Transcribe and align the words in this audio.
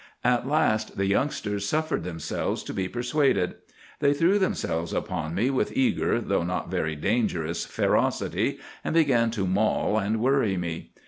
"'At 0.23 0.47
last 0.47 0.97
the 0.97 1.05
youngsters 1.05 1.67
suffered 1.69 2.03
themselves 2.03 2.63
to 2.63 2.73
be 2.73 2.87
persuaded. 2.87 3.53
They 3.99 4.15
threw 4.15 4.39
themselves 4.39 4.93
upon 4.93 5.35
me 5.35 5.51
with 5.51 5.77
eager 5.77 6.19
though 6.19 6.41
not 6.41 6.71
very 6.71 6.95
dangerous 6.95 7.65
ferocity, 7.67 8.57
and 8.83 8.95
began 8.95 9.29
to 9.29 9.45
maul 9.45 9.99
and 9.99 10.19
worry 10.19 10.57
me. 10.57 10.93